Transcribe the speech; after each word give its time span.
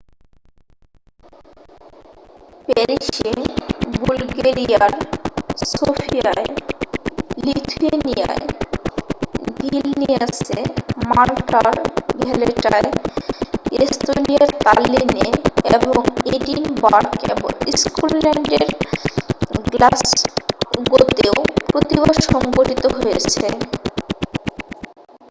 প্যারিসে 2.67 3.31
বুলগেরিয়ার 3.97 4.93
সোফিয়ায় 5.71 6.47
লিথুয়েনিয়ার 7.43 8.39
ভিলনিয়াসে 9.57 10.59
মাল্টার 11.09 11.67
ভ্যালেটায় 12.19 12.87
এস্তোনিয়ার 13.81 14.49
তাল্লিনে 14.65 15.27
এবং 15.75 15.95
এডিনবারগ 16.33 17.13
এবং 17.25 17.49
স্কটল্যান্ড 17.75 18.47
এর 18.53 18.69
গ্লাসগোতেও 19.71 21.35
প্রতিবাদ 21.71 22.15
সংঘঠিত 22.29 22.83
হয়েছে 22.95 23.47